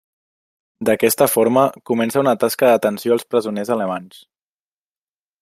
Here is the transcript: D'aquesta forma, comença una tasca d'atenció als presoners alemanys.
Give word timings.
D'aquesta 0.87 1.27
forma, 1.33 1.65
comença 1.91 2.23
una 2.23 2.33
tasca 2.45 2.71
d'atenció 2.73 3.15
als 3.17 3.27
presoners 3.35 3.71
alemanys. 3.77 4.25